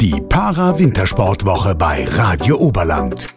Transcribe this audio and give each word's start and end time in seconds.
Die 0.00 0.18
Para-Wintersportwoche 0.18 1.74
bei 1.74 2.06
Radio 2.06 2.56
Oberland. 2.56 3.34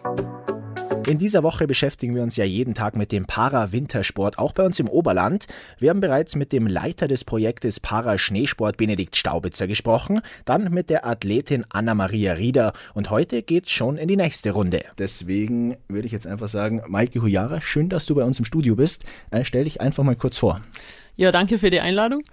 In 1.06 1.18
dieser 1.18 1.42
Woche 1.42 1.66
beschäftigen 1.66 2.14
wir 2.14 2.22
uns 2.22 2.36
ja 2.36 2.46
jeden 2.46 2.72
Tag 2.72 2.96
mit 2.96 3.12
dem 3.12 3.26
Para-Wintersport, 3.26 4.38
auch 4.38 4.52
bei 4.52 4.64
uns 4.64 4.80
im 4.80 4.88
Oberland. 4.88 5.46
Wir 5.78 5.90
haben 5.90 6.00
bereits 6.00 6.36
mit 6.36 6.52
dem 6.52 6.66
Leiter 6.66 7.06
des 7.06 7.22
Projektes 7.22 7.80
Para-Schneesport 7.80 8.78
Benedikt 8.78 9.14
Staubitzer 9.14 9.66
gesprochen, 9.66 10.22
dann 10.46 10.72
mit 10.72 10.88
der 10.88 11.06
Athletin 11.06 11.66
Anna-Maria 11.68 12.32
Rieder 12.32 12.72
und 12.94 13.10
heute 13.10 13.42
geht's 13.42 13.70
schon 13.70 13.98
in 13.98 14.08
die 14.08 14.16
nächste 14.16 14.52
Runde. 14.52 14.86
Deswegen 14.96 15.76
würde 15.88 16.06
ich 16.06 16.12
jetzt 16.12 16.26
einfach 16.26 16.48
sagen, 16.48 16.82
Maike 16.88 17.20
Hujara, 17.20 17.60
schön, 17.60 17.90
dass 17.90 18.06
du 18.06 18.14
bei 18.14 18.24
uns 18.24 18.38
im 18.38 18.46
Studio 18.46 18.74
bist. 18.74 19.04
Äh, 19.30 19.44
stell 19.44 19.64
dich 19.64 19.82
einfach 19.82 20.02
mal 20.02 20.16
kurz 20.16 20.38
vor. 20.38 20.62
Ja, 21.16 21.30
danke 21.30 21.58
für 21.58 21.70
die 21.70 21.80
Einladung. 21.80 22.24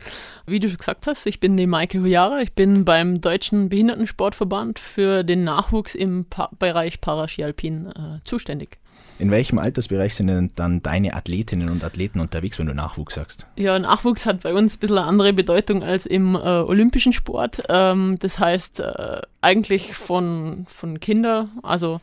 Wie 0.47 0.59
du 0.59 0.67
schon 0.67 0.77
gesagt 0.77 1.05
hast, 1.05 1.27
ich 1.27 1.39
bin 1.39 1.55
die 1.55 1.67
Maike 1.67 1.99
Hujara. 1.99 2.41
Ich 2.41 2.53
bin 2.53 2.83
beim 2.83 3.21
Deutschen 3.21 3.69
Behindertensportverband 3.69 4.79
für 4.79 5.23
den 5.23 5.43
Nachwuchs 5.43 5.93
im 5.93 6.25
pa 6.25 6.49
Bereich 6.57 6.99
Paraskialpin 6.99 7.87
äh, 7.87 8.19
zuständig. 8.23 8.79
In 9.19 9.29
welchem 9.29 9.59
Altersbereich 9.59 10.15
sind 10.15 10.27
denn 10.27 10.51
dann 10.55 10.81
deine 10.81 11.13
Athletinnen 11.13 11.69
und 11.69 11.83
Athleten 11.83 12.19
unterwegs, 12.19 12.57
wenn 12.57 12.65
du 12.65 12.73
Nachwuchs 12.73 13.13
sagst? 13.13 13.45
Ja, 13.55 13.77
Nachwuchs 13.77 14.25
hat 14.25 14.41
bei 14.41 14.51
uns 14.51 14.75
ein 14.77 14.79
bisschen 14.79 14.97
eine 14.97 15.05
andere 15.05 15.31
Bedeutung 15.31 15.83
als 15.83 16.07
im 16.07 16.33
äh, 16.33 16.39
olympischen 16.39 17.13
Sport. 17.13 17.61
Ähm, 17.69 18.17
das 18.19 18.39
heißt, 18.39 18.79
äh, 18.79 19.21
eigentlich 19.41 19.93
von, 19.93 20.65
von 20.67 20.99
Kinder, 20.99 21.49
also 21.61 22.01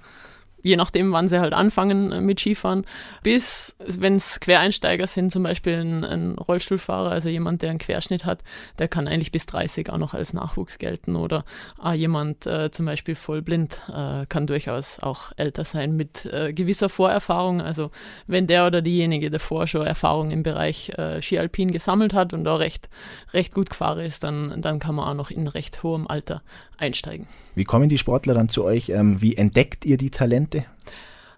je 0.69 0.77
nachdem, 0.77 1.13
wann 1.13 1.29
sie 1.29 1.41
halt 1.41 1.55
anfangen 1.55 2.13
äh, 2.13 2.21
mit 2.21 2.41
Skifahren, 2.41 2.85
bis, 3.23 3.77
wenn 3.79 4.17
es 4.17 4.39
Quereinsteiger 4.39 5.07
sind, 5.07 5.33
zum 5.33 5.43
Beispiel 5.43 5.81
ein, 5.81 6.05
ein, 6.05 6.39
Rollstuhlfahrer, 6.39 7.11
also 7.11 7.29
jemand, 7.29 7.63
der 7.63 7.71
einen 7.71 7.79
Querschnitt 7.79 8.25
hat, 8.25 8.43
der 8.79 8.87
kann 8.87 9.09
eigentlich 9.09 9.33
bis 9.33 9.47
30 9.47 9.91
auch 9.91 9.99
noch 9.99 10.15
als 10.15 10.35
Nachwuchs 10.35 10.79
gelten 10.79 11.17
oder 11.17 11.45
äh, 11.83 11.95
jemand 11.95 12.47
äh, 12.47 12.71
zum 12.71 12.87
Beispiel 12.87 13.15
vollblind 13.15 13.81
äh, 13.89 14.27
kann 14.27 14.47
durchaus 14.47 14.99
auch 15.01 15.33
älter 15.37 15.65
sein 15.65 15.97
mit 15.97 16.27
äh, 16.27 16.53
gewisser 16.53 16.91
Vorerfahrung. 16.91 17.63
Also 17.63 17.91
wenn 18.27 18.47
der 18.47 18.67
oder 18.67 18.83
diejenige 18.83 19.31
davor 19.31 19.67
schon 19.67 19.87
Erfahrung 19.87 20.31
im 20.31 20.43
Bereich 20.43 20.91
äh, 20.99 21.23
Ski 21.23 21.39
Alpin 21.39 21.73
gesammelt 21.73 22.13
hat 22.13 22.35
und 22.35 22.45
da 22.45 22.57
recht, 22.57 22.91
recht 23.33 23.55
gut 23.55 23.71
gefahren 23.71 24.01
ist, 24.01 24.23
dann, 24.23 24.61
dann 24.61 24.79
kann 24.79 24.95
man 24.95 25.09
auch 25.09 25.15
noch 25.15 25.31
in 25.31 25.49
recht 25.49 25.83
hohem 25.83 26.07
Alter 26.07 26.43
einsteigen. 26.77 27.27
Wie 27.55 27.65
kommen 27.65 27.89
die 27.89 27.99
Sportler 27.99 28.35
dann 28.35 28.49
zu 28.49 28.65
euch? 28.65 28.91
Ähm, 28.91 29.21
wie 29.21 29.37
entdeckt 29.37 29.85
ihr 29.85 29.97
die 29.97 30.11
Talente? 30.11 30.58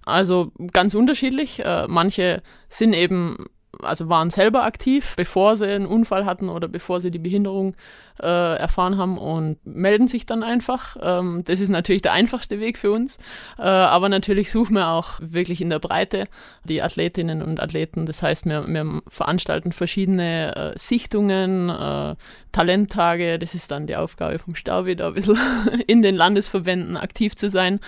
Also 0.04 0.52
ganz 0.72 0.94
unterschiedlich. 0.94 1.64
Äh, 1.64 1.86
manche 1.88 2.42
sind 2.68 2.92
eben 2.94 3.46
also 3.82 4.08
waren 4.08 4.30
selber 4.30 4.64
aktiv, 4.64 5.14
bevor 5.16 5.56
sie 5.56 5.66
einen 5.66 5.86
Unfall 5.86 6.26
hatten 6.26 6.48
oder 6.48 6.68
bevor 6.68 7.00
sie 7.00 7.10
die 7.10 7.18
Behinderung 7.18 7.74
äh, 8.22 8.56
erfahren 8.56 8.98
haben 8.98 9.18
und 9.18 9.58
melden 9.64 10.08
sich 10.08 10.26
dann 10.26 10.42
einfach. 10.42 10.96
Ähm, 11.00 11.42
das 11.44 11.60
ist 11.60 11.68
natürlich 11.68 12.02
der 12.02 12.12
einfachste 12.12 12.60
Weg 12.60 12.78
für 12.78 12.92
uns. 12.92 13.16
Äh, 13.58 13.62
aber 13.62 14.08
natürlich 14.08 14.50
suchen 14.50 14.74
wir 14.74 14.88
auch 14.88 15.18
wirklich 15.20 15.60
in 15.60 15.70
der 15.70 15.78
Breite 15.78 16.26
die 16.64 16.82
Athletinnen 16.82 17.42
und 17.42 17.60
Athleten. 17.60 18.06
Das 18.06 18.22
heißt, 18.22 18.46
wir, 18.46 18.66
wir 18.66 19.02
veranstalten 19.08 19.72
verschiedene 19.72 20.56
äh, 20.74 20.78
Sichtungen, 20.78 21.68
äh, 21.68 22.16
Talenttage. 22.52 23.38
Das 23.38 23.54
ist 23.54 23.70
dann 23.70 23.86
die 23.86 23.96
Aufgabe 23.96 24.38
vom 24.38 24.54
Staubi, 24.54 24.96
da 24.96 25.08
ein 25.08 25.14
bisschen 25.14 25.38
in 25.86 26.02
den 26.02 26.14
Landesverbänden 26.14 26.96
aktiv 26.96 27.36
zu 27.36 27.48
sein 27.48 27.80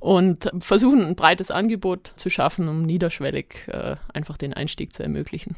und 0.00 0.50
versuchen 0.60 1.04
ein 1.04 1.16
breites 1.16 1.50
Angebot 1.50 2.12
zu 2.16 2.30
schaffen, 2.30 2.68
um 2.68 2.82
niederschwellig 2.82 3.68
äh, 3.68 3.96
einfach 4.12 4.36
den 4.36 4.54
Einstieg 4.54 4.92
zu 4.92 5.02
ermöglichen. 5.02 5.56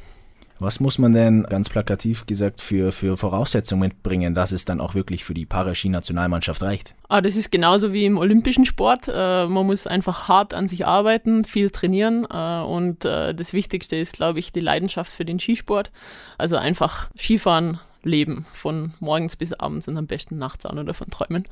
Was 0.61 0.79
muss 0.79 0.99
man 0.99 1.13
denn 1.13 1.45
ganz 1.45 1.71
plakativ 1.71 2.27
gesagt 2.27 2.61
für, 2.61 2.93
für 2.93 3.17
Voraussetzungen 3.17 3.81
mitbringen, 3.81 4.35
dass 4.35 4.53
es 4.53 4.67
dann 4.67 4.79
auch 4.81 4.95
wirklich 4.95 5.25
für 5.25 5.33
die 5.33 5.47
Paraski-Nationalmannschaft 5.47 6.63
reicht? 6.63 6.95
Ah, 7.09 7.23
das 7.23 7.35
ist 7.35 7.51
genauso 7.51 7.95
wie 7.95 8.05
im 8.05 8.19
olympischen 8.19 8.67
Sport. 8.67 9.09
Äh, 9.09 9.47
man 9.47 9.65
muss 9.65 9.87
einfach 9.87 10.29
hart 10.29 10.53
an 10.53 10.69
sich 10.69 10.87
arbeiten, 10.87 11.45
viel 11.45 11.71
trainieren 11.71 12.27
äh, 12.31 12.61
und 12.61 13.07
äh, 13.07 13.35
das 13.35 13.55
Wichtigste 13.55 13.97
ist, 13.97 14.13
glaube 14.13 14.39
ich, 14.39 14.53
die 14.53 14.61
Leidenschaft 14.61 15.11
für 15.11 15.25
den 15.25 15.41
Skisport. 15.41 15.91
Also 16.37 16.57
einfach 16.57 17.09
Skifahren 17.19 17.81
leben, 18.03 18.47
von 18.53 18.95
morgens 19.01 19.37
bis 19.37 19.53
abends 19.53 19.89
und 19.89 19.97
am 19.97 20.07
besten 20.07 20.39
nachts 20.39 20.67
an 20.67 20.79
oder 20.79 20.95
von 20.95 21.11
Träumen. 21.11 21.45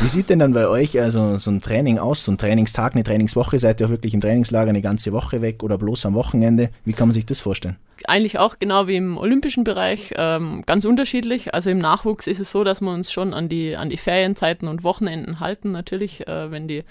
Wie 0.00 0.08
sieht 0.08 0.30
denn 0.30 0.38
dann 0.38 0.52
bei 0.52 0.68
euch 0.68 0.98
also 1.00 1.36
so 1.36 1.50
ein 1.50 1.60
Training 1.60 1.98
aus, 1.98 2.24
so 2.24 2.32
ein 2.32 2.38
Trainingstag, 2.38 2.94
eine 2.94 3.04
Trainingswoche? 3.04 3.58
Seid 3.58 3.80
ihr 3.80 3.86
auch 3.86 3.90
wirklich 3.90 4.14
im 4.14 4.20
Trainingslager 4.20 4.70
eine 4.70 4.82
ganze 4.82 5.12
Woche 5.12 5.42
weg 5.42 5.62
oder 5.62 5.78
bloß 5.78 6.06
am 6.06 6.14
Wochenende? 6.14 6.70
Wie 6.84 6.92
kann 6.92 7.08
man 7.08 7.12
sich 7.12 7.26
das 7.26 7.40
vorstellen? 7.40 7.76
Eigentlich 8.06 8.38
auch 8.38 8.58
genau 8.58 8.86
wie 8.86 8.96
im 8.96 9.16
olympischen 9.16 9.64
Bereich, 9.64 10.12
ähm, 10.16 10.62
ganz 10.66 10.84
unterschiedlich. 10.84 11.54
Also 11.54 11.70
im 11.70 11.78
Nachwuchs 11.78 12.26
ist 12.26 12.40
es 12.40 12.50
so, 12.50 12.62
dass 12.62 12.80
wir 12.80 12.92
uns 12.92 13.10
schon 13.10 13.34
an 13.34 13.48
die, 13.48 13.76
an 13.76 13.90
die 13.90 13.96
Ferienzeiten 13.96 14.68
und 14.68 14.84
Wochenenden 14.84 15.40
halten, 15.40 15.72
natürlich, 15.72 16.26
äh, 16.28 16.50
wenn 16.50 16.68
die 16.68 16.84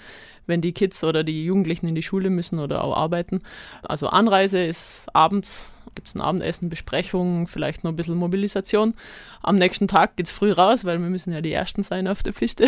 wenn 0.47 0.61
die 0.61 0.73
Kids 0.73 1.03
oder 1.03 1.23
die 1.23 1.43
Jugendlichen 1.43 1.87
in 1.87 1.95
die 1.95 2.03
Schule 2.03 2.29
müssen 2.29 2.59
oder 2.59 2.83
auch 2.83 2.95
arbeiten. 2.95 3.41
Also 3.81 4.09
Anreise 4.09 4.59
ist 4.59 5.07
abends 5.11 5.71
gibt 5.95 6.07
es 6.07 6.15
ein 6.15 6.21
Abendessen, 6.21 6.69
Besprechung, 6.69 7.47
vielleicht 7.47 7.83
noch 7.83 7.91
ein 7.91 7.95
bisschen 7.95 8.15
Mobilisation. 8.15 8.93
Am 9.41 9.55
nächsten 9.55 9.87
Tag 9.87 10.15
geht 10.15 10.27
es 10.27 10.31
früh 10.31 10.51
raus, 10.51 10.85
weil 10.85 10.99
wir 10.99 11.09
müssen 11.09 11.33
ja 11.33 11.41
die 11.41 11.53
Ersten 11.53 11.83
sein 11.83 12.07
auf 12.07 12.23
der 12.23 12.33
Piste. 12.33 12.67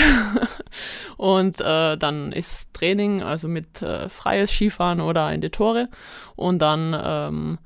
und 1.18 1.62
äh, 1.62 1.98
dann 1.98 2.32
ist 2.32 2.74
Training, 2.74 3.22
also 3.22 3.48
mit 3.48 3.82
äh, 3.82 4.10
freies 4.10 4.52
Skifahren 4.52 5.02
oder 5.02 5.32
in 5.32 5.42
die 5.42 5.50
Tore. 5.50 5.90
Und 6.36 6.60
dann, 6.60 7.00
ähm, 7.00 7.58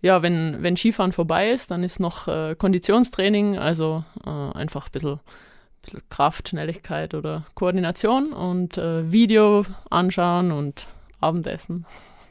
ja, 0.00 0.22
wenn, 0.22 0.62
wenn 0.62 0.76
Skifahren 0.76 1.12
vorbei 1.12 1.50
ist, 1.50 1.70
dann 1.70 1.82
ist 1.82 2.00
noch 2.00 2.28
äh, 2.28 2.54
Konditionstraining, 2.56 3.58
also 3.58 4.04
äh, 4.24 4.30
einfach 4.30 4.86
ein 4.86 4.92
bisschen 4.92 5.20
Kraft, 6.10 6.48
Schnelligkeit 6.48 7.14
oder 7.14 7.44
Koordination 7.54 8.32
und 8.32 8.78
äh, 8.78 9.10
Video 9.10 9.64
anschauen 9.90 10.52
und 10.52 10.86
Abendessen. 11.20 11.86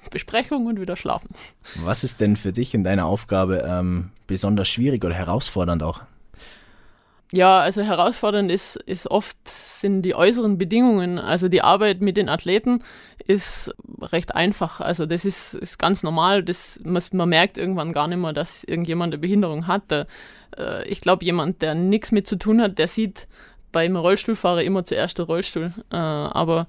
Besprechung 0.09 0.66
und 0.66 0.79
wieder 0.79 0.97
schlafen. 0.97 1.29
Was 1.75 2.03
ist 2.03 2.19
denn 2.22 2.35
für 2.35 2.51
dich 2.51 2.73
in 2.73 2.84
deiner 2.84 3.06
Aufgabe 3.06 3.63
ähm, 3.67 4.12
besonders 4.28 4.67
schwierig 4.67 5.03
oder 5.03 5.16
herausfordernd 5.16 5.84
auch? 5.84 6.01
Ja, 7.34 7.59
also 7.59 7.81
herausfordernd 7.81 8.51
ist, 8.51 8.75
ist 8.75 9.07
oft 9.07 9.38
sind 9.47 10.01
die 10.01 10.16
äußeren 10.16 10.57
Bedingungen. 10.57 11.17
Also 11.17 11.47
die 11.47 11.61
Arbeit 11.61 12.01
mit 12.01 12.17
den 12.17 12.28
Athleten 12.28 12.84
ist 13.25 13.73
recht 14.01 14.35
einfach. 14.35 14.81
Also 14.81 15.06
das 15.06 15.23
ist, 15.23 15.53
ist 15.53 15.79
ganz 15.79 16.03
normal. 16.03 16.44
Das, 16.44 16.78
man, 16.84 17.01
man 17.13 17.29
merkt 17.29 17.57
irgendwann 17.57 17.94
gar 17.94 18.09
nicht 18.09 18.17
mehr, 18.17 18.34
dass 18.34 18.66
irgendjemand 18.66 19.13
eine 19.13 19.22
Behinderung 19.22 19.67
hat. 19.67 19.91
Der, 19.91 20.07
äh, 20.57 20.85
ich 20.90 21.00
glaube, 21.00 21.23
jemand, 21.23 21.61
der 21.61 21.73
nichts 21.73 22.11
mit 22.11 22.28
zu 22.28 22.35
tun 22.35 22.61
hat, 22.61 22.78
der 22.78 22.90
sieht 22.90 23.29
beim 23.72 23.95
Rollstuhlfahrer 23.95 24.63
immer 24.63 24.84
zuerst 24.84 25.17
den 25.17 25.25
Rollstuhl. 25.25 25.73
Äh, 25.90 25.95
aber 25.95 26.67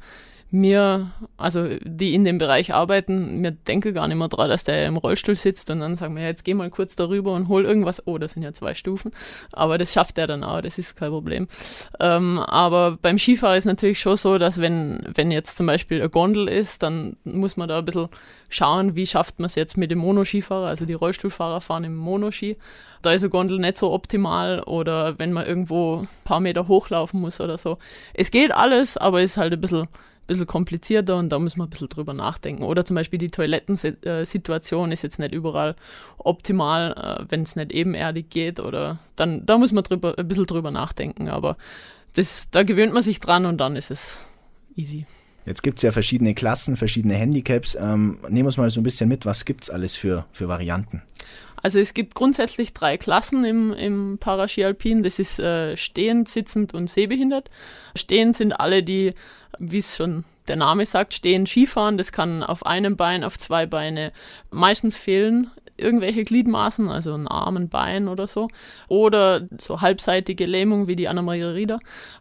mir, 0.53 1.11
also 1.39 1.67
die 1.83 2.15
in 2.15 2.25
dem 2.25 2.37
Bereich 2.37 2.75
arbeiten, 2.75 3.41
mir 3.41 3.53
denke 3.53 3.95
gar 3.95 4.07
nicht 4.07 4.19
mehr 4.19 4.29
dran, 4.29 4.51
dass 4.51 4.65
der 4.65 4.87
im 4.87 4.99
Rollstuhl 4.99 5.35
sitzt 5.35 5.71
und 5.71 5.81
dann 5.81 5.97
sagen 5.97 6.15
wir, 6.15 6.23
ja, 6.23 6.29
jetzt 6.29 6.45
geh 6.45 6.53
mal 6.53 6.69
kurz 6.69 6.95
darüber 6.95 7.33
und 7.33 7.49
hol 7.49 7.65
irgendwas. 7.65 8.07
Oh, 8.07 8.19
das 8.19 8.33
sind 8.33 8.43
ja 8.43 8.53
zwei 8.53 8.75
Stufen. 8.75 9.13
Aber 9.53 9.79
das 9.79 9.95
schafft 9.95 10.19
er 10.19 10.27
dann 10.27 10.45
auch, 10.45 10.61
das 10.61 10.77
ist 10.77 10.95
kein 10.95 11.09
Problem. 11.09 11.49
Ähm, 12.01 12.39
aber 12.39 12.99
beim 13.01 13.19
Skifahren 13.19 13.57
ist 13.57 13.65
natürlich 13.65 13.99
schon 13.99 14.19
so, 14.19 14.37
dass 14.37 14.61
wenn, 14.61 15.09
wenn 15.15 15.31
jetzt 15.31 15.57
zum 15.57 15.67
Beispiel 15.67 16.01
eine 16.01 16.11
Gondel 16.11 16.49
ist, 16.49 16.83
dann 16.83 17.17
muss 17.25 17.57
man 17.57 17.71
da 17.71 17.79
ein 17.79 17.85
bisschen 17.87 18.09
schauen, 18.51 18.95
wie 18.95 19.07
schafft 19.07 19.39
man 19.39 19.47
es 19.47 19.55
jetzt 19.55 19.79
mit 19.79 19.91
dem 19.91 19.99
Monoskifahrer, 19.99 20.67
also 20.67 20.85
die 20.85 20.93
Rollstuhlfahrer 20.93 21.63
fahren 21.63 21.85
im 21.85 21.97
Monoski. 21.97 22.59
Da 23.01 23.13
ist 23.13 23.23
eine 23.23 23.31
Gondel 23.31 23.59
nicht 23.59 23.79
so 23.79 23.91
optimal 23.91 24.61
oder 24.61 25.19
wenn 25.19 25.33
man 25.33 25.47
irgendwo 25.47 26.03
ein 26.03 26.09
paar 26.25 26.41
Meter 26.41 26.69
hochlaufen 26.69 27.23
muss 27.23 27.41
oder 27.41 27.57
so. 27.57 27.79
Es 28.13 28.31
geht 28.31 28.53
alles, 28.53 28.99
aber 28.99 29.23
ist 29.23 29.39
halt 29.39 29.55
ein 29.55 29.61
bisschen 29.61 29.89
bisschen 30.27 30.47
komplizierter 30.47 31.17
und 31.17 31.31
da 31.31 31.39
muss 31.39 31.57
man 31.57 31.67
ein 31.67 31.71
bisschen 31.71 31.89
drüber 31.89 32.15
nachdenken. 32.15 32.63
Oder 32.63 32.85
zum 32.85 32.97
Beispiel 32.97 33.19
die 33.19 33.31
Toilettensituation 33.31 34.93
ist 34.93 35.03
jetzt 35.03 35.19
nicht 35.19 35.33
überall 35.33 35.77
optimal, 36.19 36.93
äh, 36.93 37.25
wenn 37.31 37.43
es 37.43 37.57
nicht 37.57 37.73
ebenerdig 37.73 38.31
geht 38.31 38.61
oder 38.61 38.99
dann, 39.17 39.45
da 39.47 39.59
muss 39.59 39.73
man 39.73 39.85
drüber, 39.85 40.19
ein 40.19 40.29
bisschen 40.29 40.47
drüber 40.47 40.71
nachdenken, 40.71 41.29
aber 41.29 41.57
das, 42.15 42.51
da 42.51 42.63
gewöhnt 42.63 42.93
man 42.93 43.03
sich 43.03 43.21
dran 43.21 43.47
und 43.47 43.59
dann 43.59 43.77
ist 43.77 43.91
es 43.91 44.21
easy. 44.77 45.07
Jetzt 45.45 45.63
gibt 45.63 45.79
es 45.79 45.83
ja 45.83 45.91
verschiedene 45.91 46.35
Klassen, 46.35 46.77
verschiedene 46.77 47.15
Handicaps. 47.15 47.75
Ähm, 47.75 48.19
nehmen 48.29 48.39
wir 48.39 48.47
uns 48.47 48.57
mal 48.59 48.71
so 48.71 48.81
ein 48.81 48.85
bisschen 48.85 49.09
mit, 49.09 49.27
was 49.27 49.45
gibt 49.45 49.65
es 49.65 49.71
alles 49.71 49.97
für, 49.97 50.27
für 50.31 50.47
Varianten? 50.47 51.03
Also 51.63 51.79
es 51.79 51.95
gibt 51.95 52.15
grundsätzlich 52.15 52.73
drei 52.73 52.99
Klassen 52.99 53.45
im, 53.45 53.73
im 53.73 54.19
Paraski 54.19 54.65
Alpin. 54.65 55.03
Das 55.03 55.19
ist 55.19 55.39
äh, 55.39 55.77
stehend, 55.77 56.29
sitzend 56.29 56.75
und 56.75 56.91
sehbehindert. 56.91 57.51
Stehend 57.95 58.37
sind 58.37 58.53
alle, 58.53 58.83
die, 58.83 59.15
wie 59.59 59.79
es 59.79 59.97
schon 59.97 60.25
der 60.49 60.57
Name 60.57 60.85
sagt, 60.87 61.15
stehen 61.15 61.47
Skifahren. 61.47 61.99
Das 61.99 62.13
kann 62.13 62.43
auf 62.43 62.67
einem 62.67 62.97
Bein, 62.97 63.25
auf 63.25 63.39
zwei 63.39 63.67
Beine. 63.67 64.13
Meistens 64.51 64.97
fehlen 64.97 65.51
irgendwelche 65.77 66.25
Gliedmaßen, 66.25 66.89
also 66.89 67.15
ein 67.15 67.29
Arm, 67.29 67.57
ein 67.57 67.69
Bein 67.69 68.09
oder 68.09 68.27
so. 68.27 68.49
Oder 68.89 69.49
so 69.59 69.81
halbseitige 69.81 70.47
Lähmung 70.47 70.89
wie 70.89 70.97
die 70.97 71.09
Anna-Maria 71.09 71.51
Rieder, 71.51 71.79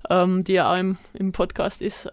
ähm, 0.10 0.44
die 0.44 0.54
ja 0.54 0.72
auch 0.72 0.78
im, 0.78 0.98
im 1.14 1.32
Podcast 1.32 1.82
ist. 1.82 2.10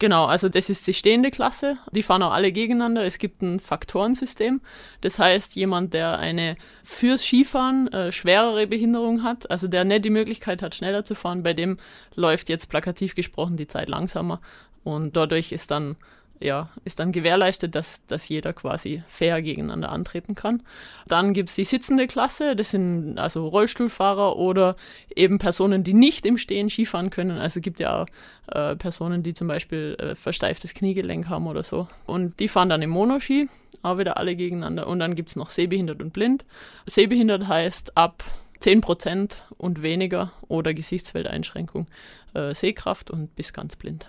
Genau, 0.00 0.24
also 0.24 0.48
das 0.48 0.70
ist 0.70 0.86
die 0.86 0.92
stehende 0.92 1.30
Klasse. 1.30 1.78
Die 1.92 2.02
fahren 2.02 2.22
auch 2.22 2.32
alle 2.32 2.50
gegeneinander. 2.50 3.04
Es 3.04 3.18
gibt 3.18 3.42
ein 3.42 3.60
Faktorensystem. 3.60 4.60
Das 5.00 5.18
heißt, 5.18 5.54
jemand, 5.54 5.94
der 5.94 6.18
eine 6.18 6.56
fürs 6.82 7.22
Skifahren 7.22 7.88
äh, 7.92 8.10
schwerere 8.10 8.66
Behinderung 8.66 9.22
hat, 9.22 9.50
also 9.50 9.68
der 9.68 9.84
nicht 9.84 10.04
die 10.04 10.10
Möglichkeit 10.10 10.62
hat, 10.62 10.74
schneller 10.74 11.04
zu 11.04 11.14
fahren, 11.14 11.44
bei 11.44 11.52
dem 11.52 11.78
läuft 12.16 12.48
jetzt 12.48 12.68
plakativ 12.68 13.14
gesprochen 13.14 13.56
die 13.56 13.68
Zeit 13.68 13.88
langsamer. 13.88 14.40
Und 14.82 15.16
dadurch 15.16 15.52
ist 15.52 15.70
dann 15.70 15.96
ja, 16.40 16.68
ist 16.84 16.98
dann 16.98 17.12
gewährleistet, 17.12 17.74
dass, 17.74 18.04
dass 18.06 18.28
jeder 18.28 18.52
quasi 18.52 19.02
fair 19.06 19.40
gegeneinander 19.40 19.90
antreten 19.90 20.34
kann. 20.34 20.62
Dann 21.06 21.32
gibt 21.32 21.48
es 21.48 21.54
die 21.54 21.64
sitzende 21.64 22.06
Klasse, 22.06 22.56
das 22.56 22.70
sind 22.70 23.18
also 23.18 23.46
Rollstuhlfahrer 23.46 24.36
oder 24.36 24.76
eben 25.14 25.38
Personen, 25.38 25.84
die 25.84 25.94
nicht 25.94 26.26
im 26.26 26.36
Stehen 26.38 26.70
Skifahren 26.70 27.10
können. 27.10 27.38
Also 27.38 27.60
gibt 27.60 27.80
ja 27.80 28.02
auch 28.02 28.06
äh, 28.52 28.76
Personen, 28.76 29.22
die 29.22 29.34
zum 29.34 29.48
Beispiel 29.48 29.96
äh, 29.98 30.14
versteiftes 30.14 30.74
Kniegelenk 30.74 31.28
haben 31.28 31.46
oder 31.46 31.62
so. 31.62 31.88
Und 32.06 32.40
die 32.40 32.48
fahren 32.48 32.68
dann 32.68 32.82
im 32.82 32.90
Monoski, 32.90 33.48
auch 33.82 33.98
wieder 33.98 34.16
alle 34.16 34.36
gegeneinander. 34.36 34.86
Und 34.86 34.98
dann 34.98 35.14
gibt 35.14 35.30
es 35.30 35.36
noch 35.36 35.50
sehbehindert 35.50 36.02
und 36.02 36.12
blind. 36.12 36.44
Sehbehindert 36.86 37.48
heißt 37.48 37.96
ab 37.96 38.24
10% 38.60 39.32
und 39.56 39.82
weniger 39.82 40.32
oder 40.48 40.74
Gesichtsfeldeinschränkung 40.74 41.86
äh, 42.34 42.54
Sehkraft 42.54 43.10
und 43.10 43.34
bis 43.36 43.52
ganz 43.52 43.76
blind. 43.76 44.08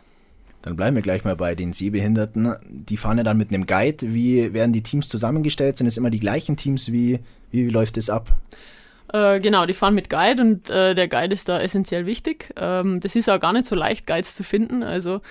Dann 0.65 0.75
bleiben 0.75 0.95
wir 0.95 1.03
gleich 1.03 1.23
mal 1.23 1.35
bei 1.35 1.53
den 1.53 1.73
Sehbehinderten. 1.73 2.55
Die 2.67 2.97
fahren 2.97 3.19
ja 3.19 3.23
dann 3.23 3.37
mit 3.37 3.49
einem 3.49 3.67
Guide. 3.67 4.11
Wie 4.11 4.51
werden 4.51 4.73
die 4.73 4.81
Teams 4.81 5.07
zusammengestellt? 5.07 5.77
Sind 5.77 5.85
es 5.85 5.95
immer 5.95 6.09
die 6.09 6.19
gleichen 6.19 6.57
Teams? 6.57 6.91
Wie, 6.91 7.19
wie, 7.51 7.67
wie 7.67 7.69
läuft 7.69 7.97
das 7.97 8.09
ab? 8.09 8.35
Äh, 9.13 9.39
genau, 9.41 9.67
die 9.67 9.75
fahren 9.75 9.93
mit 9.93 10.09
Guide 10.09 10.41
und 10.41 10.71
äh, 10.71 10.95
der 10.95 11.07
Guide 11.07 11.35
ist 11.35 11.47
da 11.49 11.59
essentiell 11.59 12.07
wichtig. 12.07 12.51
Ähm, 12.57 12.99
das 12.99 13.15
ist 13.15 13.29
auch 13.29 13.39
gar 13.39 13.53
nicht 13.53 13.67
so 13.67 13.75
leicht, 13.75 14.07
Guides 14.07 14.35
zu 14.35 14.43
finden. 14.43 14.81
Also 14.81 15.21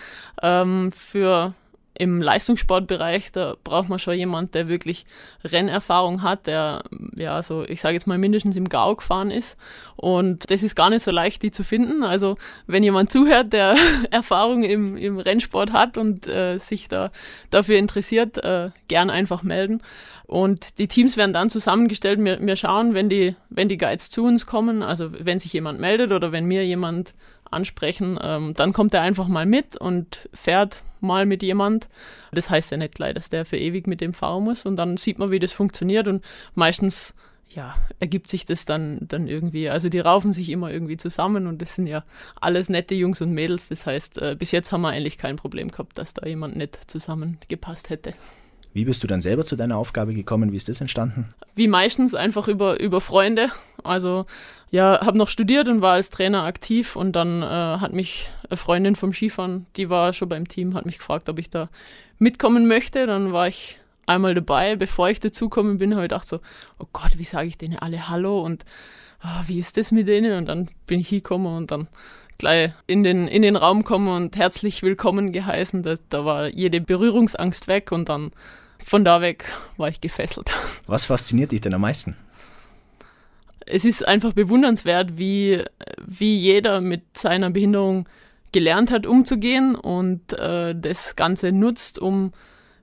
ähm, 0.40 0.92
für 0.92 1.54
im 1.96 2.20
Leistungssportbereich, 2.20 3.31
da 3.31 3.55
braucht 3.62 3.88
man 3.88 3.99
schon 3.99 4.14
jemand, 4.14 4.55
der 4.55 4.69
wirklich 4.69 5.06
Rennerfahrung 5.44 6.23
hat, 6.23 6.46
der, 6.49 6.82
ja, 7.17 7.43
so, 7.43 7.64
ich 7.64 7.81
sage 7.81 7.94
jetzt 7.94 8.06
mal, 8.06 8.19
mindestens 8.19 8.56
im 8.56 8.69
Gau 8.69 8.96
gefahren 8.96 9.31
ist. 9.31 9.56
Und 9.96 10.50
das 10.50 10.64
ist 10.64 10.75
gar 10.75 10.91
nicht 10.91 11.05
so 11.05 11.12
leicht, 11.12 11.43
die 11.43 11.52
zu 11.52 11.62
finden. 11.62 12.02
Also, 12.02 12.37
wenn 12.67 12.82
jemand 12.82 13.12
zuhört, 13.12 13.52
der 13.52 13.76
Erfahrung 14.11 14.64
im, 14.64 14.96
im 14.96 15.19
Rennsport 15.19 15.73
hat 15.73 15.96
und 15.96 16.26
äh, 16.26 16.58
sich 16.58 16.88
da 16.88 17.12
dafür 17.50 17.79
interessiert, 17.79 18.38
äh, 18.38 18.70
gern 18.88 19.11
einfach 19.11 19.44
melden. 19.44 19.81
Und 20.26 20.79
die 20.79 20.88
Teams 20.88 21.17
werden 21.17 21.32
dann 21.32 21.50
zusammengestellt. 21.50 22.19
Wir, 22.25 22.41
wir 22.41 22.56
schauen, 22.56 22.94
wenn 22.94 23.08
die, 23.08 23.37
wenn 23.50 23.69
die 23.69 23.79
Guides 23.79 24.11
zu 24.11 24.25
uns 24.25 24.46
kommen, 24.46 24.82
also 24.82 25.11
wenn 25.12 25.38
sich 25.38 25.52
jemand 25.52 25.79
meldet 25.79 26.12
oder 26.12 26.32
wenn 26.32 26.46
mir 26.46 26.67
jemand 26.67 27.12
ansprechen, 27.50 28.19
ähm, 28.20 28.55
dann 28.56 28.73
kommt 28.73 28.94
er 28.94 29.02
einfach 29.02 29.29
mal 29.29 29.46
mit 29.46 29.76
und 29.76 30.29
fährt 30.32 30.82
mal 31.04 31.26
mit 31.26 31.42
jemand. 31.42 31.88
Das 32.32 32.50
heißt 32.50 32.70
ja 32.72 32.76
nicht 32.76 32.94
gleich, 32.94 33.14
dass 33.14 33.28
der 33.28 33.44
für 33.44 33.56
ewig 33.56 33.86
mit 33.86 34.00
dem 34.00 34.14
fahren 34.14 34.44
muss 34.44 34.66
und 34.66 34.76
dann 34.76 34.96
sieht 34.96 35.18
man, 35.18 35.30
wie 35.30 35.38
das 35.38 35.52
funktioniert 35.52 36.08
und 36.08 36.24
meistens 36.54 37.14
ja, 37.48 37.76
ergibt 38.00 38.28
sich 38.28 38.44
das 38.44 38.64
dann, 38.64 38.98
dann 39.02 39.28
irgendwie. 39.28 39.68
Also 39.68 39.88
die 39.88 40.00
raufen 40.00 40.32
sich 40.32 40.48
immer 40.48 40.72
irgendwie 40.72 40.96
zusammen 40.96 41.46
und 41.46 41.62
das 41.62 41.74
sind 41.74 41.86
ja 41.86 42.04
alles 42.40 42.68
nette 42.68 42.94
Jungs 42.94 43.20
und 43.20 43.32
Mädels. 43.32 43.68
Das 43.68 43.86
heißt, 43.86 44.18
äh, 44.18 44.36
bis 44.36 44.50
jetzt 44.50 44.72
haben 44.72 44.80
wir 44.80 44.88
eigentlich 44.88 45.18
kein 45.18 45.36
Problem 45.36 45.70
gehabt, 45.70 45.96
dass 45.98 46.14
da 46.14 46.26
jemand 46.26 46.56
nicht 46.56 46.90
zusammengepasst 46.90 47.90
hätte. 47.90 48.14
Wie 48.74 48.84
bist 48.84 49.04
du 49.04 49.06
dann 49.06 49.20
selber 49.20 49.44
zu 49.44 49.54
deiner 49.54 49.78
Aufgabe 49.78 50.14
gekommen? 50.14 50.50
Wie 50.50 50.56
ist 50.56 50.68
das 50.68 50.80
entstanden? 50.80 51.28
Wie 51.54 51.68
meistens 51.68 52.14
einfach 52.14 52.48
über, 52.48 52.80
über 52.80 53.00
Freunde. 53.00 53.50
Also 53.84 54.26
ja, 54.72 55.00
habe 55.06 55.16
noch 55.16 55.28
studiert 55.28 55.68
und 55.68 55.80
war 55.80 55.92
als 55.92 56.10
Trainer 56.10 56.42
aktiv 56.42 56.96
und 56.96 57.14
dann 57.14 57.42
äh, 57.42 57.46
hat 57.46 57.92
mich 57.92 58.28
eine 58.50 58.56
Freundin 58.56 58.96
vom 58.96 59.12
Skifahren, 59.12 59.66
die 59.76 59.90
war 59.90 60.12
schon 60.12 60.28
beim 60.28 60.48
Team, 60.48 60.74
hat 60.74 60.86
mich 60.86 60.98
gefragt, 60.98 61.28
ob 61.28 61.38
ich 61.38 61.50
da 61.50 61.68
mitkommen 62.18 62.66
möchte. 62.66 63.06
Dann 63.06 63.32
war 63.32 63.46
ich 63.46 63.78
einmal 64.06 64.34
dabei. 64.34 64.74
Bevor 64.74 65.08
ich 65.08 65.20
dazukommen 65.20 65.78
bin, 65.78 65.94
habe 65.94 66.06
ich 66.06 66.08
gedacht 66.08 66.26
so, 66.26 66.40
oh 66.80 66.86
Gott, 66.92 67.12
wie 67.16 67.24
sage 67.24 67.46
ich 67.46 67.56
denen 67.56 67.78
alle 67.78 68.08
Hallo 68.08 68.40
und 68.40 68.64
oh, 69.22 69.42
wie 69.46 69.60
ist 69.60 69.76
das 69.76 69.92
mit 69.92 70.08
denen? 70.08 70.36
Und 70.36 70.46
dann 70.46 70.68
bin 70.88 70.98
ich 70.98 71.10
hingekommen 71.10 71.56
und 71.56 71.70
dann 71.70 71.86
gleich 72.38 72.72
in 72.88 73.04
den, 73.04 73.28
in 73.28 73.42
den 73.42 73.54
Raum 73.54 73.84
kommen 73.84 74.08
und 74.08 74.34
herzlich 74.34 74.82
willkommen 74.82 75.30
geheißen. 75.30 75.84
Da, 75.84 75.94
da 76.08 76.24
war 76.24 76.48
jede 76.48 76.80
Berührungsangst 76.80 77.68
weg 77.68 77.92
und 77.92 78.08
dann 78.08 78.32
von 78.84 79.04
da 79.04 79.20
weg 79.20 79.52
war 79.76 79.88
ich 79.88 80.00
gefesselt. 80.00 80.52
Was 80.86 81.06
fasziniert 81.06 81.52
dich 81.52 81.60
denn 81.60 81.75
am 81.75 81.81
meisten? 81.81 82.16
Es 83.66 83.84
ist 83.84 84.06
einfach 84.06 84.32
bewundernswert, 84.32 85.16
wie, 85.16 85.64
wie 86.04 86.36
jeder 86.36 86.81
mit 86.81 87.16
seiner 87.16 87.50
Behinderung 87.50 88.06
gelernt 88.52 88.90
hat, 88.90 89.06
umzugehen 89.06 89.75
und 89.75 90.32
äh, 90.34 90.75
das 90.76 91.16
Ganze 91.16 91.50
nutzt, 91.50 91.98
um, 91.98 92.32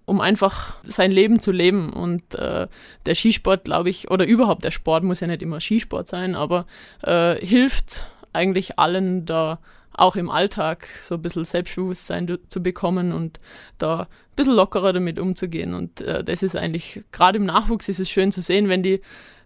um 0.05 0.19
einfach 0.19 0.77
sein 0.83 1.11
Leben 1.11 1.39
zu 1.39 1.51
leben. 1.51 1.93
Und 1.93 2.35
äh, 2.35 2.67
der 3.05 3.15
Skisport, 3.15 3.63
glaube 3.63 3.89
ich, 3.89 4.09
oder 4.11 4.25
überhaupt 4.25 4.63
der 4.63 4.71
Sport 4.71 5.03
muss 5.03 5.19
ja 5.19 5.27
nicht 5.27 5.41
immer 5.41 5.61
Skisport 5.61 6.07
sein, 6.07 6.35
aber 6.35 6.65
äh, 7.03 7.35
hilft 7.35 8.07
eigentlich 8.33 8.79
allen 8.79 9.25
da 9.25 9.59
auch 10.01 10.15
im 10.15 10.31
Alltag 10.31 10.87
so 10.99 11.15
ein 11.15 11.21
bisschen 11.21 11.45
Selbstbewusstsein 11.45 12.39
zu 12.47 12.63
bekommen 12.63 13.11
und 13.11 13.39
da 13.77 14.01
ein 14.01 14.07
bisschen 14.35 14.55
lockerer 14.55 14.93
damit 14.93 15.19
umzugehen. 15.19 15.75
Und 15.75 16.01
äh, 16.01 16.23
das 16.23 16.41
ist 16.41 16.55
eigentlich, 16.55 17.03
gerade 17.11 17.37
im 17.37 17.45
Nachwuchs 17.45 17.87
ist 17.87 17.99
es 17.99 18.09
schön 18.09 18.31
zu 18.31 18.41
sehen, 18.41 18.67
wenn 18.67 18.81
die, 18.81 19.01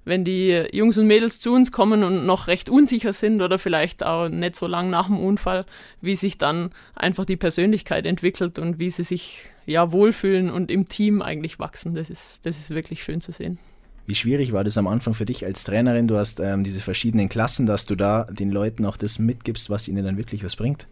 wenn 0.06 0.24
die 0.24 0.66
Jungs 0.72 0.98
und 0.98 1.08
Mädels 1.08 1.42
zu 1.42 1.52
uns 1.52 1.74
kommen 1.74 2.04
und 2.04 2.26
noch 2.26 2.48
recht 2.48 2.70
unsicher 2.70 3.12
sind 3.12 3.42
oder 3.42 3.60
vielleicht 3.60 4.06
auch 4.06 4.30
nicht 4.30 4.56
so 4.56 4.66
lang 4.68 4.90
nach 4.90 5.08
dem 5.08 5.20
Unfall, 5.20 5.66
wie 6.00 6.16
sich 6.16 6.38
dann 6.38 6.72
einfach 6.96 7.26
die 7.26 7.38
Persönlichkeit 7.38 8.06
entwickelt 8.06 8.58
und 8.58 8.80
wie 8.80 8.92
sie 8.92 9.04
sich 9.04 9.50
ja 9.66 9.92
wohlfühlen 9.92 10.50
und 10.50 10.72
im 10.72 10.88
Team 10.88 11.22
eigentlich 11.22 11.60
wachsen. 11.60 11.96
Das 11.96 12.10
ist, 12.10 12.46
das 12.46 12.58
ist 12.58 12.70
wirklich 12.70 13.04
schön 13.04 13.20
zu 13.20 13.34
sehen. 13.34 13.60
Wie 14.08 14.16
schwierig 14.16 14.54
war 14.54 14.64
das 14.64 14.78
am 14.78 14.88
Anfang 14.88 15.14
für 15.14 15.26
dich 15.26 15.46
als 15.46 15.64
Trainerin? 15.64 16.08
Du 16.08 16.18
hast 16.18 16.40
ähm, 16.40 16.64
diese 16.64 16.82
verschiedenen 16.82 17.28
Klassen, 17.28 17.66
dass 17.66 17.86
du 17.86 17.96
da 17.96 18.26
den 18.26 18.52
Leuten 18.52 18.86
auch 18.86 18.98
das 18.98 19.18
mitgibst, 19.18 19.70
was 19.70 19.88
ihnen 19.88 20.06
dann 20.06 20.18
wirklich 20.18 20.44
was 20.44 20.56
bringt? 20.56 20.88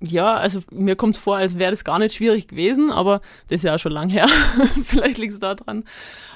Ja, 0.00 0.36
also 0.36 0.60
mir 0.70 0.94
kommt 0.94 1.16
vor, 1.16 1.38
als 1.38 1.58
wäre 1.58 1.72
das 1.72 1.82
gar 1.82 1.98
nicht 1.98 2.14
schwierig 2.14 2.48
gewesen, 2.48 2.92
aber 2.92 3.20
das 3.48 3.56
ist 3.56 3.64
ja 3.64 3.74
auch 3.74 3.78
schon 3.78 3.92
lang 3.92 4.08
her. 4.08 4.28
Vielleicht 4.84 5.18
liegt 5.18 5.32
es 5.32 5.40
daran. 5.40 5.84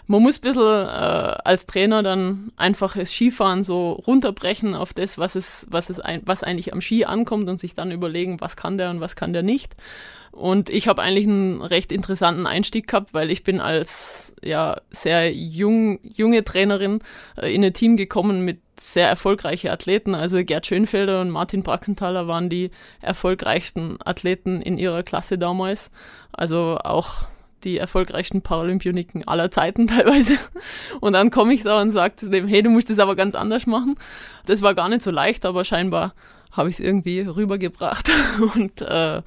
Man 0.09 0.20
muss 0.20 0.38
ein 0.38 0.41
bisschen 0.41 0.62
äh, 0.62 1.37
als 1.44 1.67
Trainer 1.67 2.03
dann 2.03 2.50
einfach 2.56 2.97
das 2.97 3.12
Skifahren 3.12 3.62
so 3.62 3.93
runterbrechen 3.93 4.75
auf 4.75 4.93
das, 4.93 5.17
was 5.17 5.37
es, 5.37 5.64
was 5.70 5.91
es 5.91 6.00
ein, 6.00 6.23
was 6.25 6.43
eigentlich 6.43 6.73
am 6.73 6.81
Ski 6.81 7.05
ankommt 7.05 7.49
und 7.49 7.59
sich 7.59 7.76
dann 7.76 7.93
überlegen, 7.93 8.41
was 8.41 8.56
kann 8.56 8.79
der 8.79 8.91
und 8.91 9.00
was 9.00 9.14
kann 9.14 9.32
der 9.32 9.44
nicht. 9.44 9.76
Und 10.32 10.70
ich 10.70 10.88
habe 10.88 11.03
eigentlich 11.03 11.26
einen 11.26 11.61
recht 11.61 11.93
interessanten 11.93 12.47
Einstieg 12.47 12.88
gehabt, 12.88 13.14
weil 13.14 13.31
ich 13.31 13.44
bin 13.44 13.61
als 13.61 14.35
ja 14.43 14.81
sehr 14.91 15.32
jung, 15.32 16.00
junge 16.03 16.43
Trainerin 16.43 17.00
äh, 17.37 17.55
in 17.55 17.62
ein 17.64 17.75
Team 17.75 17.97
gekommen 17.97 18.44
mit 18.44 18.62
sehr 18.79 19.09
erfolgreichen 19.09 19.69
Athleten. 19.69 20.15
Also 20.15 20.43
Gerd 20.45 20.67
Schönfelder 20.67 21.21
und 21.21 21.31
Martin 21.31 21.63
Praxenthaler 21.63 22.27
waren 22.27 22.49
die 22.49 22.71
erfolgreichsten 23.01 23.99
Athleten 24.05 24.62
in 24.62 24.79
ihrer 24.79 25.02
Klasse 25.02 25.38
damals. 25.38 25.91
Also 26.33 26.79
auch 26.83 27.26
die 27.64 27.79
erfolgreichsten 27.79 28.43
Paralympioniken 28.43 29.26
aller 29.26 29.50
Zeiten 29.50 29.87
teilweise. 29.88 30.38
Und 31.00 31.12
dann 31.12 31.31
komme 31.31 31.55
ich 31.55 31.62
da 31.62 31.81
und 31.81 31.91
sage 31.91 32.17
zu 32.17 32.31
dem, 32.31 32.49
hey, 32.49 32.62
du 32.62 32.71
musst 32.71 32.91
das 32.91 32.99
aber 32.99 33.17
ganz 33.17 33.35
anders 33.35 33.67
machen. 33.67 33.97
Das 34.47 34.62
war 34.62 34.75
gar 34.75 34.88
nicht 34.88 35.02
so 35.02 35.11
leicht, 35.11 35.45
aber 35.45 35.64
scheinbar 35.64 36.14
habe 36.52 36.69
ich 36.69 36.76
es 36.76 36.81
irgendwie 36.81 37.21
rübergebracht. 37.21 38.11
Und 38.55 38.83
äh, 38.83 39.23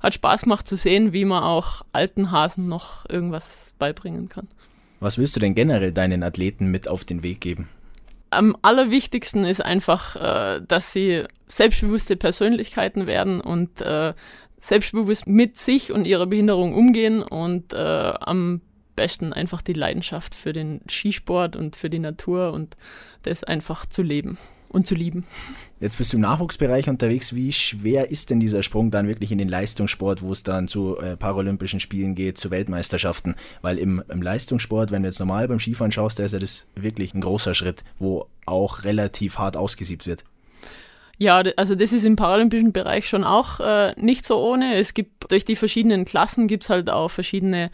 hat 0.00 0.14
Spaß 0.14 0.42
gemacht 0.42 0.66
zu 0.66 0.76
sehen, 0.76 1.12
wie 1.12 1.26
man 1.26 1.42
auch 1.42 1.82
alten 1.92 2.30
Hasen 2.30 2.68
noch 2.68 3.08
irgendwas 3.08 3.74
beibringen 3.78 4.30
kann. 4.30 4.48
Was 4.98 5.18
willst 5.18 5.36
du 5.36 5.40
denn 5.40 5.54
generell 5.54 5.92
deinen 5.92 6.22
Athleten 6.22 6.66
mit 6.66 6.88
auf 6.88 7.04
den 7.04 7.22
Weg 7.22 7.40
geben? 7.40 7.68
Am 8.30 8.56
allerwichtigsten 8.62 9.44
ist 9.44 9.60
einfach, 9.60 10.16
äh, 10.16 10.60
dass 10.66 10.92
sie 10.92 11.24
selbstbewusste 11.46 12.16
Persönlichkeiten 12.16 13.06
werden 13.06 13.40
und 13.40 13.80
äh, 13.80 14.14
selbstbewusst 14.60 15.26
mit 15.26 15.58
sich 15.58 15.90
und 15.90 16.04
ihrer 16.04 16.26
Behinderung 16.26 16.74
umgehen 16.74 17.22
und 17.22 17.72
äh, 17.72 17.76
am 17.76 18.60
besten 18.94 19.32
einfach 19.32 19.62
die 19.62 19.72
Leidenschaft 19.72 20.34
für 20.34 20.52
den 20.52 20.82
Skisport 20.88 21.56
und 21.56 21.74
für 21.76 21.90
die 21.90 21.98
Natur 21.98 22.52
und 22.52 22.76
das 23.22 23.42
einfach 23.42 23.86
zu 23.86 24.02
leben 24.02 24.38
und 24.70 24.86
zu 24.86 24.94
lieben. 24.94 25.24
Jetzt 25.80 25.98
bist 25.98 26.12
du 26.12 26.16
im 26.16 26.22
Nachwuchsbereich 26.22 26.88
unterwegs. 26.88 27.34
Wie 27.34 27.52
schwer 27.52 28.10
ist 28.10 28.30
denn 28.30 28.40
dieser 28.40 28.62
Sprung 28.62 28.90
dann 28.90 29.08
wirklich 29.08 29.32
in 29.32 29.38
den 29.38 29.48
Leistungssport, 29.48 30.22
wo 30.22 30.32
es 30.32 30.42
dann 30.42 30.68
zu 30.68 30.98
äh, 30.98 31.16
Paralympischen 31.16 31.80
Spielen 31.80 32.14
geht, 32.14 32.38
zu 32.38 32.50
Weltmeisterschaften? 32.50 33.34
Weil 33.62 33.78
im, 33.78 34.02
im, 34.08 34.22
Leistungssport, 34.22 34.90
wenn 34.90 35.02
du 35.02 35.08
jetzt 35.08 35.18
normal 35.18 35.48
beim 35.48 35.58
Skifahren 35.58 35.92
schaust, 35.92 36.18
da 36.18 36.24
ist 36.24 36.32
ja 36.32 36.38
das 36.38 36.66
wirklich 36.74 37.14
ein 37.14 37.20
großer 37.20 37.54
Schritt, 37.54 37.84
wo 37.98 38.26
auch 38.46 38.84
relativ 38.84 39.38
hart 39.38 39.56
ausgesiebt 39.56 40.06
wird. 40.06 40.24
Ja, 41.18 41.42
also 41.56 41.74
das 41.74 41.92
ist 41.92 42.04
im 42.04 42.16
paralympischen 42.16 42.72
Bereich 42.72 43.08
schon 43.08 43.24
auch 43.24 43.60
äh, 43.60 43.94
nicht 44.00 44.24
so 44.24 44.38
ohne. 44.38 44.76
Es 44.76 44.94
gibt 44.94 45.30
durch 45.30 45.44
die 45.44 45.56
verschiedenen 45.56 46.04
Klassen 46.04 46.46
gibt 46.46 46.62
es 46.64 46.70
halt 46.70 46.88
auch 46.88 47.10
verschiedene 47.10 47.70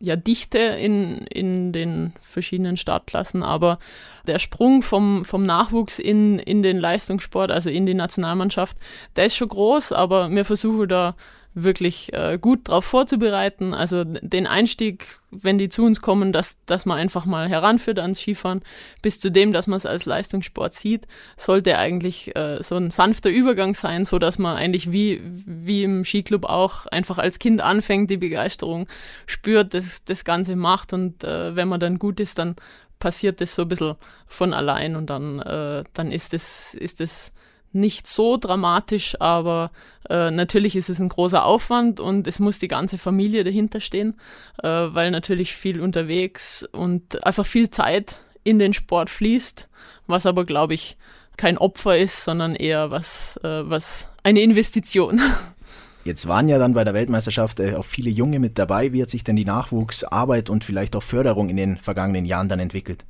ja, 0.00 0.16
Dichte 0.16 0.58
in, 0.58 1.26
in 1.26 1.72
den 1.72 2.14
verschiedenen 2.22 2.78
Startklassen, 2.78 3.42
aber 3.42 3.78
der 4.26 4.38
Sprung 4.38 4.82
vom, 4.82 5.24
vom 5.26 5.42
Nachwuchs 5.42 5.98
in, 5.98 6.38
in 6.38 6.62
den 6.62 6.78
Leistungssport, 6.78 7.50
also 7.50 7.68
in 7.68 7.84
die 7.84 7.94
Nationalmannschaft, 7.94 8.78
der 9.16 9.26
ist 9.26 9.36
schon 9.36 9.48
groß, 9.48 9.92
aber 9.92 10.30
wir 10.30 10.46
versuchen 10.46 10.88
da 10.88 11.14
wirklich 11.62 12.12
äh, 12.12 12.38
gut 12.40 12.68
darauf 12.68 12.84
vorzubereiten. 12.84 13.74
Also 13.74 14.04
den 14.04 14.46
Einstieg, 14.46 15.18
wenn 15.30 15.58
die 15.58 15.68
zu 15.68 15.84
uns 15.84 16.00
kommen, 16.00 16.32
dass, 16.32 16.56
dass 16.66 16.86
man 16.86 16.98
einfach 16.98 17.26
mal 17.26 17.48
heranführt 17.48 17.98
ans 17.98 18.20
Skifahren, 18.20 18.62
bis 19.02 19.20
zu 19.20 19.30
dem, 19.30 19.52
dass 19.52 19.66
man 19.66 19.76
es 19.76 19.86
als 19.86 20.06
Leistungssport 20.06 20.72
sieht, 20.72 21.06
sollte 21.36 21.78
eigentlich 21.78 22.34
äh, 22.36 22.62
so 22.62 22.76
ein 22.76 22.90
sanfter 22.90 23.30
Übergang 23.30 23.74
sein, 23.74 24.04
so 24.04 24.18
dass 24.18 24.38
man 24.38 24.56
eigentlich 24.56 24.92
wie, 24.92 25.20
wie 25.24 25.82
im 25.84 26.04
Skiclub 26.04 26.44
auch 26.44 26.86
einfach 26.86 27.18
als 27.18 27.38
Kind 27.38 27.60
anfängt, 27.60 28.10
die 28.10 28.16
Begeisterung 28.16 28.86
spürt, 29.26 29.74
das, 29.74 30.04
das 30.04 30.24
Ganze 30.24 30.56
macht 30.56 30.92
und 30.92 31.24
äh, 31.24 31.54
wenn 31.56 31.68
man 31.68 31.80
dann 31.80 31.98
gut 31.98 32.20
ist, 32.20 32.38
dann 32.38 32.56
passiert 32.98 33.40
das 33.40 33.54
so 33.54 33.62
ein 33.62 33.68
bisschen 33.68 33.96
von 34.26 34.52
allein 34.52 34.94
und 34.94 35.10
dann, 35.10 35.40
äh, 35.40 35.84
dann 35.94 36.12
ist 36.12 36.34
es, 36.34 36.74
ist 36.74 37.00
es 37.00 37.32
nicht 37.72 38.06
so 38.06 38.36
dramatisch, 38.36 39.20
aber 39.20 39.70
äh, 40.08 40.30
natürlich 40.30 40.76
ist 40.76 40.90
es 40.90 40.98
ein 40.98 41.08
großer 41.08 41.44
Aufwand 41.44 42.00
und 42.00 42.26
es 42.26 42.40
muss 42.40 42.58
die 42.58 42.68
ganze 42.68 42.98
Familie 42.98 43.44
dahinter 43.44 43.80
stehen, 43.80 44.18
äh, 44.62 44.68
weil 44.68 45.10
natürlich 45.10 45.54
viel 45.54 45.80
unterwegs 45.80 46.66
und 46.72 47.24
einfach 47.24 47.46
viel 47.46 47.70
Zeit 47.70 48.20
in 48.42 48.58
den 48.58 48.72
Sport 48.72 49.10
fließt, 49.10 49.68
was 50.06 50.26
aber, 50.26 50.44
glaube 50.44 50.74
ich, 50.74 50.96
kein 51.36 51.58
Opfer 51.58 51.96
ist, 51.96 52.24
sondern 52.24 52.54
eher 52.54 52.90
was, 52.90 53.38
äh, 53.42 53.68
was 53.68 54.08
eine 54.22 54.40
Investition. 54.40 55.20
Jetzt 56.04 56.26
waren 56.26 56.48
ja 56.48 56.58
dann 56.58 56.72
bei 56.72 56.82
der 56.82 56.94
Weltmeisterschaft 56.94 57.60
äh, 57.60 57.74
auch 57.74 57.84
viele 57.84 58.10
Junge 58.10 58.38
mit 58.38 58.58
dabei. 58.58 58.92
Wie 58.92 59.02
hat 59.02 59.10
sich 59.10 59.22
denn 59.22 59.36
die 59.36 59.44
Nachwuchsarbeit 59.44 60.48
und 60.48 60.64
vielleicht 60.64 60.96
auch 60.96 61.02
Förderung 61.02 61.50
in 61.50 61.56
den 61.56 61.76
vergangenen 61.76 62.24
Jahren 62.24 62.48
dann 62.48 62.58
entwickelt? 62.58 63.04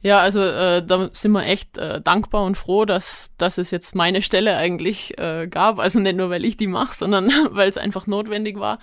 Ja, 0.00 0.20
also 0.20 0.40
äh, 0.40 0.84
da 0.84 1.10
sind 1.12 1.32
wir 1.32 1.44
echt 1.44 1.76
äh, 1.76 2.00
dankbar 2.00 2.44
und 2.44 2.56
froh, 2.56 2.84
dass, 2.84 3.32
dass 3.36 3.58
es 3.58 3.72
jetzt 3.72 3.96
meine 3.96 4.22
Stelle 4.22 4.56
eigentlich 4.56 5.18
äh, 5.18 5.48
gab. 5.48 5.80
Also 5.80 5.98
nicht 5.98 6.16
nur, 6.16 6.30
weil 6.30 6.44
ich 6.44 6.56
die 6.56 6.68
mache, 6.68 6.94
sondern 6.94 7.30
weil 7.50 7.68
es 7.68 7.76
einfach 7.76 8.06
notwendig 8.06 8.60
war. 8.60 8.78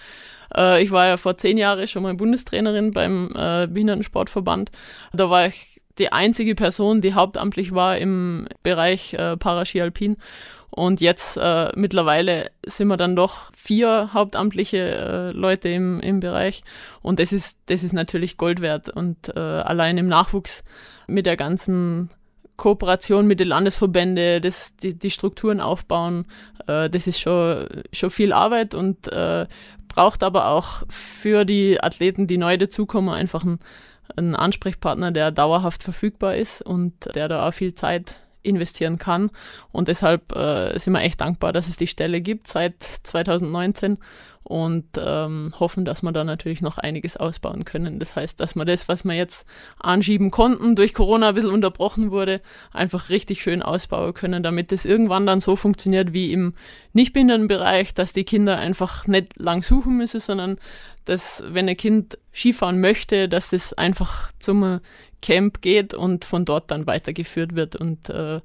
Äh, 0.55 0.83
ich 0.83 0.91
war 0.91 1.07
ja 1.07 1.17
vor 1.17 1.37
zehn 1.37 1.57
Jahren 1.57 1.87
schon 1.87 2.03
mal 2.03 2.13
Bundestrainerin 2.15 2.91
beim 2.91 3.31
äh, 3.33 3.67
Behindertensportverband. 3.67 4.71
Da 5.13 5.29
war 5.29 5.47
ich 5.47 5.74
die 5.97 6.11
einzige 6.11 6.55
Person, 6.55 7.01
die 7.01 7.13
hauptamtlich 7.13 7.73
war 7.73 7.97
im 7.97 8.47
Bereich 8.63 9.13
äh, 9.13 9.37
Paraski 9.37 9.81
Alpin. 9.81 10.17
Und 10.69 10.99
jetzt 10.99 11.37
äh, 11.37 11.71
mittlerweile 11.75 12.51
sind 12.65 12.89
wir 12.89 12.97
dann 12.97 13.15
doch 13.15 13.51
vier 13.55 14.09
hauptamtliche 14.13 14.77
äh, 14.77 15.31
Leute 15.31 15.69
im, 15.69 16.01
im 16.01 16.19
Bereich. 16.19 16.63
Und 17.01 17.19
das 17.19 17.31
ist, 17.31 17.57
das 17.67 17.83
ist 17.83 17.93
natürlich 17.93 18.35
Gold 18.35 18.59
wert. 18.59 18.89
Und 18.89 19.29
äh, 19.35 19.39
allein 19.39 19.97
im 19.97 20.07
Nachwuchs 20.07 20.63
mit 21.07 21.25
der 21.25 21.37
ganzen 21.37 22.09
Kooperation 22.57 23.27
mit 23.27 23.39
den 23.39 23.49
Landesverbänden, 23.49 24.41
das, 24.41 24.75
die, 24.77 24.97
die 24.97 25.11
Strukturen 25.11 25.61
aufbauen, 25.61 26.25
äh, 26.67 26.89
das 26.89 27.07
ist 27.07 27.19
schon, 27.19 27.67
schon 27.91 28.11
viel 28.11 28.33
Arbeit 28.33 28.73
und 28.73 29.07
äh, 29.11 29.45
braucht 29.87 30.23
aber 30.23 30.47
auch 30.47 30.83
für 30.89 31.45
die 31.45 31.81
Athleten, 31.81 32.27
die 32.27 32.37
neu 32.37 32.57
dazukommen, 32.57 33.13
einfach 33.13 33.43
einen, 33.43 33.59
einen 34.15 34.35
Ansprechpartner, 34.35 35.11
der 35.11 35.31
dauerhaft 35.31 35.83
verfügbar 35.83 36.35
ist 36.35 36.61
und 36.61 36.93
der 37.15 37.27
da 37.27 37.47
auch 37.47 37.53
viel 37.53 37.75
Zeit 37.75 38.17
investieren 38.43 38.97
kann. 38.97 39.31
Und 39.71 39.87
deshalb 39.87 40.35
äh, 40.35 40.77
sind 40.77 40.93
wir 40.93 41.01
echt 41.01 41.21
dankbar, 41.21 41.51
dass 41.51 41.67
es 41.67 41.77
die 41.77 41.87
Stelle 41.87 42.21
gibt 42.21 42.47
seit 42.47 42.81
2019 42.83 43.97
und 44.45 44.85
ähm, 44.95 45.51
hoffen, 45.59 45.85
dass 45.85 46.03
wir 46.03 46.11
da 46.11 46.23
natürlich 46.23 46.61
noch 46.61 46.77
einiges 46.77 47.17
ausbauen 47.17 47.65
können. 47.65 47.97
Das 47.97 48.15
heißt, 48.15 48.39
dass 48.39 48.55
wir 48.55 48.63
das, 48.63 48.87
was 48.87 49.03
wir 49.03 49.13
jetzt 49.13 49.47
anschieben 49.79 50.29
konnten, 50.29 50.75
durch 50.75 50.93
Corona 50.93 51.29
ein 51.29 51.35
bisschen 51.35 51.49
unterbrochen 51.49 52.11
wurde, 52.11 52.41
einfach 52.71 53.09
richtig 53.09 53.41
schön 53.41 53.63
ausbauen 53.63 54.13
können, 54.13 54.43
damit 54.43 54.71
es 54.71 54.85
irgendwann 54.85 55.25
dann 55.25 55.39
so 55.39 55.55
funktioniert 55.55 56.13
wie 56.13 56.31
im 56.31 56.53
Nichtbehindertenbereich, 56.93 57.95
dass 57.95 58.13
die 58.13 58.23
Kinder 58.23 58.59
einfach 58.59 59.07
nicht 59.07 59.39
lang 59.39 59.63
suchen 59.63 59.97
müssen, 59.97 60.19
sondern 60.19 60.57
dass, 61.05 61.43
wenn 61.47 61.67
ein 61.67 61.75
Kind 61.75 62.19
Skifahren 62.31 62.79
möchte, 62.79 63.27
dass 63.27 63.51
es 63.51 63.73
einfach 63.73 64.31
zum 64.37 64.79
Camp 65.23 65.61
geht 65.61 65.95
und 65.95 66.23
von 66.23 66.45
dort 66.45 66.69
dann 66.69 66.85
weitergeführt 66.85 67.55
wird 67.55 67.75
und 67.75 68.09
äh, 68.09 68.41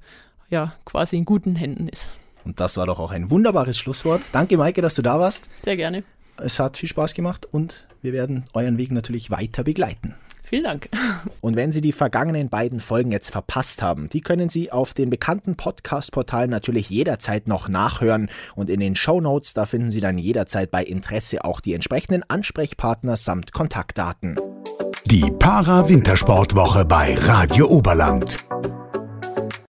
ja, 0.48 0.72
quasi 0.86 1.18
in 1.18 1.26
guten 1.26 1.56
Händen 1.56 1.88
ist. 1.88 2.08
Und 2.44 2.60
das 2.60 2.76
war 2.76 2.86
doch 2.86 2.98
auch 2.98 3.10
ein 3.10 3.30
wunderbares 3.30 3.78
Schlusswort. 3.78 4.22
Danke, 4.32 4.56
Maike, 4.56 4.82
dass 4.82 4.94
du 4.94 5.02
da 5.02 5.18
warst. 5.18 5.48
Sehr 5.64 5.76
gerne. 5.76 6.04
Es 6.36 6.58
hat 6.58 6.76
viel 6.76 6.88
Spaß 6.88 7.14
gemacht 7.14 7.46
und 7.50 7.86
wir 8.02 8.12
werden 8.12 8.44
euren 8.54 8.78
Weg 8.78 8.92
natürlich 8.92 9.30
weiter 9.30 9.62
begleiten. 9.62 10.14
Vielen 10.50 10.64
Dank. 10.64 10.88
Und 11.40 11.54
wenn 11.54 11.70
Sie 11.70 11.80
die 11.80 11.92
vergangenen 11.92 12.48
beiden 12.48 12.80
Folgen 12.80 13.12
jetzt 13.12 13.30
verpasst 13.30 13.82
haben, 13.82 14.08
die 14.08 14.20
können 14.20 14.48
Sie 14.48 14.72
auf 14.72 14.94
den 14.94 15.08
bekannten 15.08 15.54
Podcast-Portalen 15.54 16.50
natürlich 16.50 16.90
jederzeit 16.90 17.46
noch 17.46 17.68
nachhören. 17.68 18.28
Und 18.56 18.68
in 18.68 18.80
den 18.80 18.96
Show 18.96 19.20
Notes, 19.20 19.54
da 19.54 19.64
finden 19.64 19.92
Sie 19.92 20.00
dann 20.00 20.18
jederzeit 20.18 20.72
bei 20.72 20.82
Interesse 20.82 21.44
auch 21.44 21.60
die 21.60 21.72
entsprechenden 21.72 22.24
Ansprechpartner 22.28 23.16
samt 23.16 23.52
Kontaktdaten. 23.52 24.40
Die 25.04 25.30
Para-Wintersportwoche 25.38 26.84
bei 26.84 27.14
Radio 27.14 27.68
Oberland. 27.68 28.38